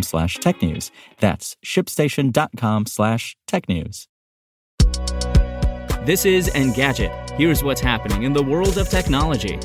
[0.00, 0.90] slash technews.
[1.18, 4.06] That's shipstation.com slash technews.
[6.06, 7.30] This is Engadget.
[7.32, 9.58] Here's what's happening in the world of technology.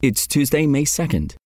[0.00, 1.36] It's Tuesday, May 2nd.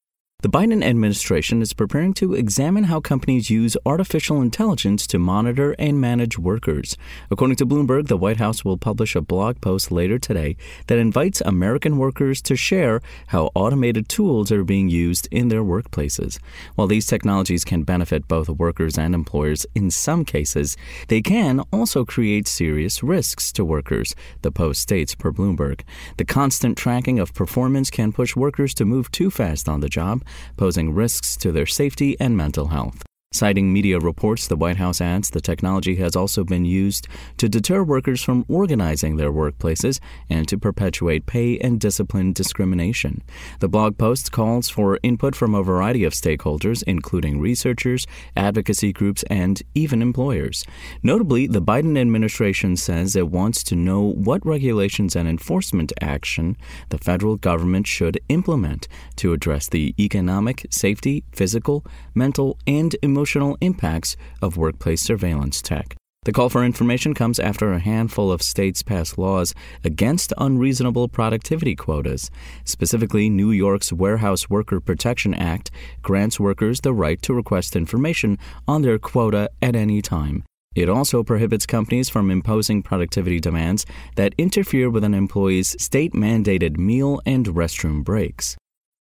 [0.47, 6.01] The Biden administration is preparing to examine how companies use artificial intelligence to monitor and
[6.01, 6.97] manage workers.
[7.33, 11.41] According to Bloomberg, the White House will publish a blog post later today that invites
[11.41, 16.39] American workers to share how automated tools are being used in their workplaces.
[16.77, 20.77] While these technologies can benefit both workers and employers in some cases,
[21.09, 25.81] they can also create serious risks to workers, the post states per Bloomberg.
[26.19, 30.23] The constant tracking of performance can push workers to move too fast on the job
[30.57, 33.03] posing risks to their safety and mental health.
[33.33, 37.83] Citing media reports, the White House adds the technology has also been used to deter
[37.83, 39.99] workers from organizing their workplaces
[40.31, 43.23] and to perpetuate pay and discipline discrimination.
[43.59, 49.25] The blog post calls for input from a variety of stakeholders, including researchers, advocacy groups,
[49.25, 50.65] and even employers.
[51.03, 56.57] Notably, the Biden administration says it wants to know what regulations and enforcement action
[56.91, 63.57] the federal government should implement to address the economic, safety, physical, mental, and emotional emotional
[63.63, 65.97] impacts of workplace surveillance tech.
[66.27, 69.55] The call for information comes after a handful of states passed laws
[69.85, 72.31] against unreasonable productivity quotas.
[72.65, 75.71] Specifically, New York's Warehouse Worker Protection Act
[76.03, 80.45] grants workers the right to request information on their quota at any time.
[80.75, 83.87] It also prohibits companies from imposing productivity demands
[84.17, 88.57] that interfere with an employee's state mandated meal and restroom breaks.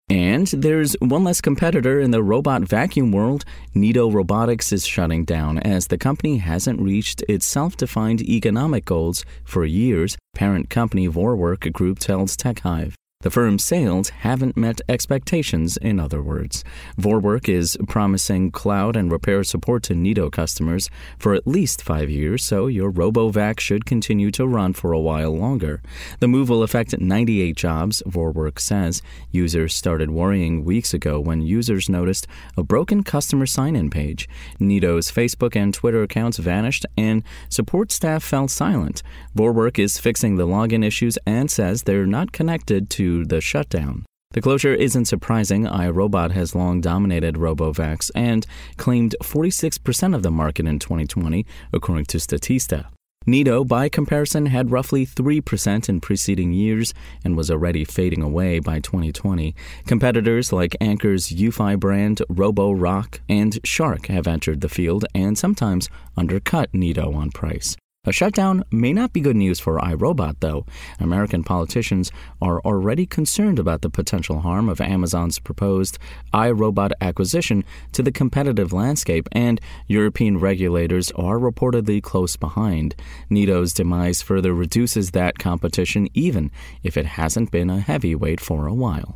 [0.07, 3.43] And there's one less competitor in the robot vacuum world.
[3.75, 9.25] Neato Robotics is shutting down as the company hasn't reached its self defined economic goals
[9.43, 12.93] for years, parent company Vorwerk Group tells TechHive.
[13.21, 16.63] The firm's sales haven't met expectations, in other words.
[16.95, 22.45] Vorwerk is promising cloud and repair support to Neato customers for at least five years,
[22.45, 25.81] so your RoboVac should continue to run for a while longer.
[26.19, 29.01] The move will affect 98 jobs, Vorwerk says.
[29.31, 34.29] Users started worrying weeks ago when users noticed a broken customer sign in page.
[34.59, 39.01] Neato's Facebook and Twitter accounts vanished, and support staff fell silent.
[39.35, 44.05] Vorwerk is fixing the login issues and says they're not connected to the shutdown.
[44.31, 45.63] The closure isn't surprising.
[45.65, 48.45] iRobot has long dominated RoboVacs and
[48.75, 52.87] claimed 46% of the market in 2020, according to Statista.
[53.25, 56.93] Neato, by comparison, had roughly 3% in preceding years
[57.23, 59.55] and was already fading away by 2020.
[59.87, 66.71] Competitors like Anker's Eufy brand, Roborock, and Shark have entered the field and sometimes undercut
[66.73, 67.75] Neato on price.
[68.07, 70.65] A shutdown may not be good news for iRobot, though.
[70.99, 75.97] American politicians are already concerned about the potential harm of Amazon's proposed
[76.31, 82.95] iRobot acquisition to the competitive landscape, and European regulators are reportedly close behind.
[83.29, 86.51] Neato's demise further reduces that competition, even
[86.83, 89.15] if it hasn't been a heavyweight for a while.